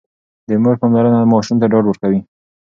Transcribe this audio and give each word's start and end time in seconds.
د 0.47 0.49
مور 0.63 0.75
پاملرنه 0.81 1.29
ماشوم 1.33 1.57
ته 1.61 1.65
ډاډ 1.71 1.85
ورکوي. 1.87 2.19